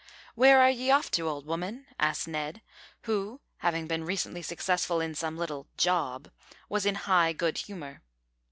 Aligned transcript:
"Where 0.33 0.59
are 0.59 0.69
ye 0.71 0.89
off 0.89 1.11
to, 1.11 1.29
old 1.29 1.45
woman?" 1.45 1.85
asked 1.99 2.27
Ned, 2.27 2.63
who, 3.01 3.39
having 3.57 3.85
been 3.85 4.03
recently 4.03 4.41
successful 4.41 4.99
in 4.99 5.13
some 5.13 5.37
little 5.37 5.67
"job," 5.77 6.31
was 6.67 6.87
in 6.87 6.95
high 7.05 7.33
good 7.33 7.59
humour. 7.59 8.01